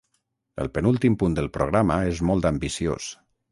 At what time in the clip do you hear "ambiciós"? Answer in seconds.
2.53-3.15